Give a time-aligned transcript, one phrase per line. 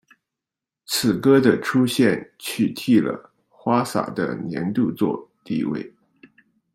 [0.87, 5.93] 此歌的出现取替了花洒的年度作地位。